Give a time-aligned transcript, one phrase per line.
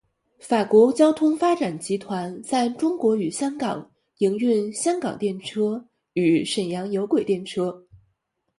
[0.39, 7.85] 法国交通发展集团在中国与香港营运香港电车与沈阳有轨电车。